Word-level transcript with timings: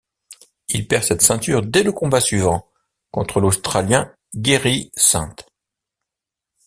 Il 0.69 0.87
perd 0.87 1.03
cette 1.03 1.21
ceinture 1.21 1.61
dès 1.61 1.83
le 1.83 1.91
combat 1.91 2.19
suivant 2.21 2.67
contre 3.11 3.39
l'australien 3.39 4.11
Gairy 4.35 4.89
St. 4.95 5.45